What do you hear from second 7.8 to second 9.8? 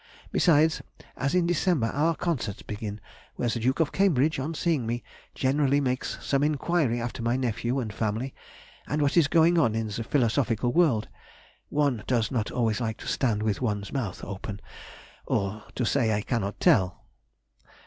family, and what is going on